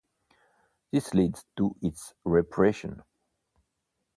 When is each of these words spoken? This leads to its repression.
This 0.91 1.13
leads 1.13 1.45
to 1.57 1.75
its 1.79 2.15
repression. 2.23 3.03